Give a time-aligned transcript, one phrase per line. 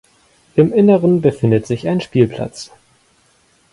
[0.55, 2.71] Im Inneren befindet sich ein Spielplatz.